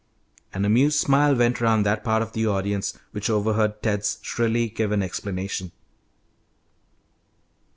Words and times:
An 0.51 0.65
amused 0.65 0.97
smile 0.97 1.35
went 1.35 1.61
around 1.61 1.83
that 1.83 2.03
part 2.03 2.23
of 2.23 2.33
the 2.33 2.47
audience 2.47 2.97
which 3.11 3.29
overheard 3.29 3.83
Ted's 3.83 4.17
shrilly 4.23 4.67
given 4.67 5.03
explanation. 5.03 5.71